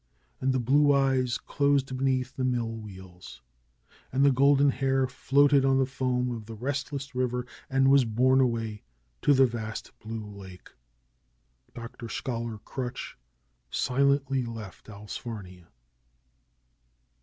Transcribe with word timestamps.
And 0.39 0.51
the 0.51 0.57
blue 0.59 0.95
eyes 0.95 1.37
closed 1.37 1.95
beneath 1.95 2.35
the 2.35 2.43
mill 2.43 2.71
wheels. 2.71 3.43
And 4.11 4.25
the 4.25 4.31
golden 4.31 4.71
hair 4.71 5.05
floated 5.05 5.63
on 5.63 5.77
the 5.77 5.85
foam 5.85 6.31
of 6.31 6.47
the 6.47 6.55
restless 6.55 7.13
river 7.13 7.45
and 7.69 7.87
was 7.87 8.03
borne 8.03 8.41
away 8.41 8.81
to 9.21 9.35
the 9.35 9.45
vast 9.45 9.91
blue 9.99 10.25
lake. 10.25 10.71
Dr. 11.75 12.09
Scholar 12.09 12.57
Crutch 12.65 13.15
silently 13.69 14.43
left 14.43 14.87
Allsfarnia. 14.89 15.67